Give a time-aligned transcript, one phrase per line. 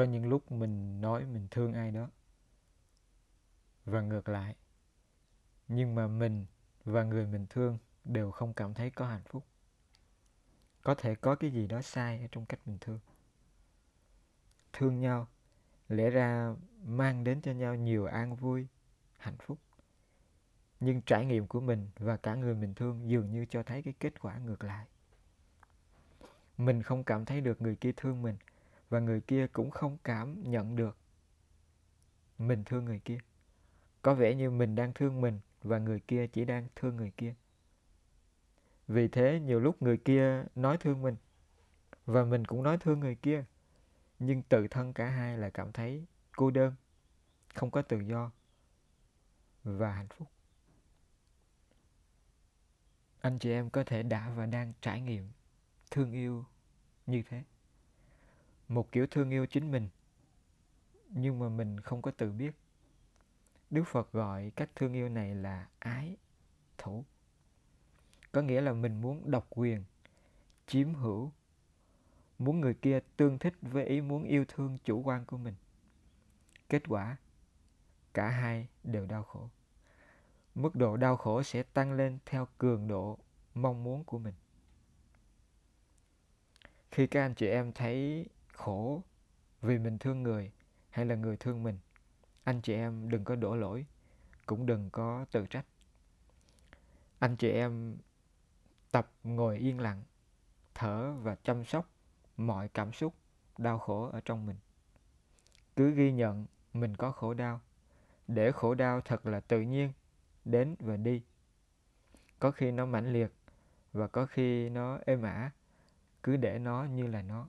[0.00, 2.08] có những lúc mình nói mình thương ai đó
[3.84, 4.56] và ngược lại.
[5.68, 6.46] Nhưng mà mình
[6.84, 9.46] và người mình thương đều không cảm thấy có hạnh phúc.
[10.82, 12.98] Có thể có cái gì đó sai ở trong cách mình thương.
[14.72, 15.28] Thương nhau,
[15.88, 18.66] lẽ ra mang đến cho nhau nhiều an vui,
[19.18, 19.58] hạnh phúc.
[20.80, 23.94] Nhưng trải nghiệm của mình và cả người mình thương dường như cho thấy cái
[24.00, 24.86] kết quả ngược lại.
[26.58, 28.36] Mình không cảm thấy được người kia thương mình
[28.90, 30.96] và người kia cũng không cảm nhận được.
[32.38, 33.18] Mình thương người kia.
[34.02, 37.34] Có vẻ như mình đang thương mình và người kia chỉ đang thương người kia.
[38.88, 41.16] Vì thế nhiều lúc người kia nói thương mình
[42.06, 43.44] và mình cũng nói thương người kia.
[44.18, 46.74] Nhưng tự thân cả hai lại cảm thấy cô đơn,
[47.54, 48.30] không có tự do
[49.64, 50.28] và hạnh phúc.
[53.20, 55.30] Anh chị em có thể đã và đang trải nghiệm
[55.90, 56.44] thương yêu
[57.06, 57.44] như thế
[58.70, 59.88] một kiểu thương yêu chính mình,
[61.08, 62.52] nhưng mà mình không có tự biết.
[63.70, 66.16] Đức phật gọi cách thương yêu này là ái
[66.78, 67.04] thủ
[68.32, 69.84] có nghĩa là mình muốn độc quyền,
[70.66, 71.32] chiếm hữu,
[72.38, 75.54] muốn người kia tương thích với ý muốn yêu thương chủ quan của mình.
[76.68, 77.16] Kết quả,
[78.14, 79.48] cả hai đều đau khổ.
[80.54, 83.18] Mức độ đau khổ sẽ tăng lên theo cường độ
[83.54, 84.34] mong muốn của mình.
[86.90, 88.26] Khi các anh chị em thấy
[88.60, 89.02] khổ
[89.62, 90.52] vì mình thương người
[90.90, 91.78] hay là người thương mình.
[92.44, 93.86] Anh chị em đừng có đổ lỗi,
[94.46, 95.66] cũng đừng có tự trách.
[97.18, 97.96] Anh chị em
[98.90, 100.02] tập ngồi yên lặng,
[100.74, 101.90] thở và chăm sóc
[102.36, 103.14] mọi cảm xúc,
[103.58, 104.56] đau khổ ở trong mình.
[105.76, 107.60] Cứ ghi nhận mình có khổ đau,
[108.28, 109.92] để khổ đau thật là tự nhiên,
[110.44, 111.22] đến và đi.
[112.38, 113.32] Có khi nó mãnh liệt
[113.92, 115.50] và có khi nó êm ả,
[116.22, 117.48] cứ để nó như là nó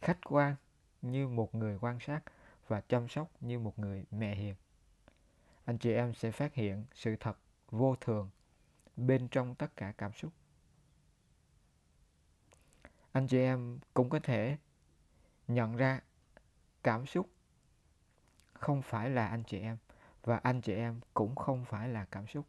[0.00, 0.54] khách quan
[1.02, 2.20] như một người quan sát
[2.68, 4.54] và chăm sóc như một người mẹ hiền.
[5.64, 7.38] Anh chị em sẽ phát hiện sự thật
[7.70, 8.30] vô thường
[8.96, 10.32] bên trong tất cả cảm xúc.
[13.12, 14.56] Anh chị em cũng có thể
[15.48, 16.00] nhận ra
[16.82, 17.30] cảm xúc
[18.54, 19.76] không phải là anh chị em
[20.22, 22.46] và anh chị em cũng không phải là cảm xúc.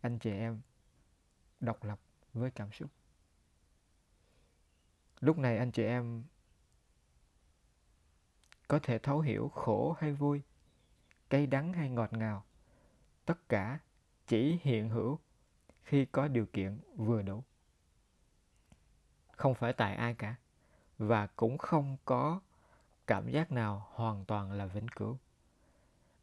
[0.00, 0.60] Anh chị em
[1.60, 2.00] độc lập
[2.34, 2.90] với cảm xúc.
[5.20, 6.24] Lúc này anh chị em
[8.70, 10.42] có thể thấu hiểu khổ hay vui,
[11.30, 12.44] cay đắng hay ngọt ngào.
[13.24, 13.78] Tất cả
[14.26, 15.18] chỉ hiện hữu
[15.84, 17.42] khi có điều kiện vừa đủ.
[19.32, 20.34] Không phải tại ai cả,
[20.98, 22.40] và cũng không có
[23.06, 25.18] cảm giác nào hoàn toàn là vĩnh cửu.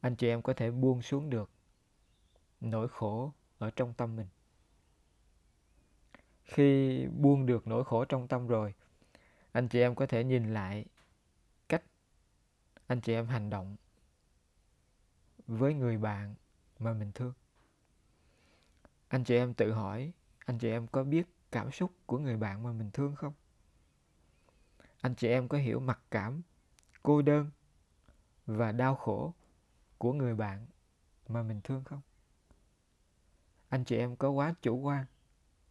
[0.02, 1.50] Anh chị em có thể buông xuống được
[2.62, 4.28] nỗi khổ ở trong tâm mình.
[6.44, 8.74] Khi buông được nỗi khổ trong tâm rồi,
[9.52, 10.86] anh chị em có thể nhìn lại
[12.88, 13.76] anh chị em hành động
[15.48, 16.36] với người bạn
[16.80, 17.34] mà mình thương.
[19.08, 20.12] Anh chị em tự hỏi,
[20.46, 23.34] anh chị em có biết cảm xúc của người bạn mà mình thương không?
[25.02, 26.42] Anh chị em có hiểu mặc cảm,
[27.04, 27.50] cô đơn
[28.46, 29.34] và đau khổ
[29.98, 30.66] của người bạn
[31.28, 32.02] mà mình thương không?
[33.70, 35.06] Anh chị em có quá chủ quan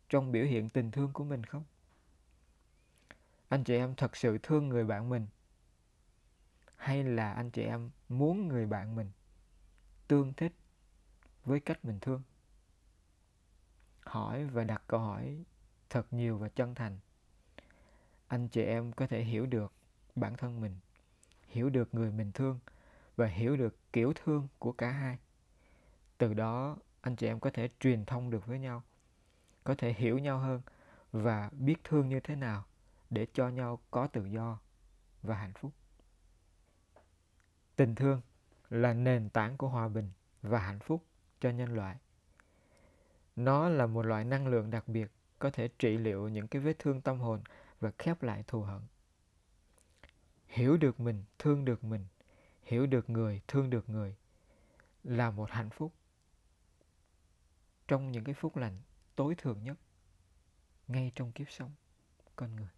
[0.09, 1.65] trong biểu hiện tình thương của mình không?
[3.49, 5.27] Anh chị em thật sự thương người bạn mình
[6.87, 9.11] hay là anh chị em muốn người bạn mình
[10.09, 10.53] tương thích
[11.45, 12.23] với cách mình thương?
[14.01, 15.45] Hỏi và đặt câu hỏi
[15.91, 16.99] thật nhiều và chân thành.
[18.29, 19.73] Anh chị em có thể hiểu được
[20.15, 20.77] bản thân mình,
[21.49, 22.59] hiểu được người mình thương
[23.17, 25.19] và hiểu được kiểu thương của cả hai.
[26.19, 28.83] Từ đó, anh chị em có thể truyền thông được với nhau,
[29.65, 30.63] có thể hiểu nhau hơn
[31.13, 32.65] và biết thương như thế nào
[33.11, 34.59] để cho nhau có tự do
[35.23, 35.73] và hạnh phúc
[37.77, 38.21] tình thương
[38.71, 40.11] là nền tảng của hòa bình
[40.43, 41.05] và hạnh phúc
[41.41, 41.97] cho nhân loại.
[43.37, 46.79] Nó là một loại năng lượng đặc biệt có thể trị liệu những cái vết
[46.79, 47.41] thương tâm hồn
[47.81, 48.81] và khép lại thù hận.
[50.47, 52.07] Hiểu được mình, thương được mình,
[52.63, 54.17] hiểu được người, thương được người
[55.05, 55.93] là một hạnh phúc
[57.89, 58.79] trong những cái phúc lành
[59.17, 59.77] tối thường nhất,
[60.89, 61.71] ngay trong kiếp sống
[62.37, 62.76] con người.